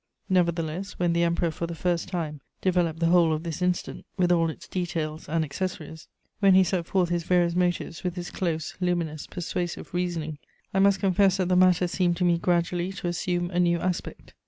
Nevertheless, 0.29 0.93
when 0.93 1.13
the 1.13 1.21
Emperor 1.21 1.51
for 1.51 1.67
the 1.67 1.75
first 1.75 2.07
time 2.07 2.41
developed 2.59 2.99
the 3.01 3.09
whole 3.09 3.31
of 3.31 3.43
this 3.43 3.61
incident, 3.61 4.03
with 4.17 4.31
all 4.31 4.49
its 4.49 4.67
details 4.67 5.29
and 5.29 5.43
accessories; 5.45 6.07
when 6.39 6.55
he 6.55 6.63
set 6.63 6.87
forth 6.87 7.09
his 7.09 7.23
various 7.23 7.53
motives 7.55 8.03
with 8.03 8.15
his 8.15 8.31
close, 8.31 8.73
luminous, 8.81 9.27
persuasive 9.27 9.93
reasoning, 9.93 10.39
I 10.73 10.79
must 10.79 11.01
confess 11.01 11.37
that 11.37 11.49
the 11.49 11.55
matter 11.55 11.85
seemed 11.87 12.17
to 12.17 12.23
me 12.25 12.39
gradually 12.39 12.91
to 12.93 13.09
assume 13.09 13.51
a 13.51 13.59
new 13.59 13.77
aspect.... 13.77 14.33